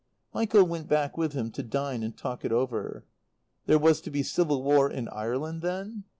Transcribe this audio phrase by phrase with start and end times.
[0.33, 3.05] Michael went back with him to dine and talk it over.
[3.67, 6.05] There was to be civil war in Ireland then?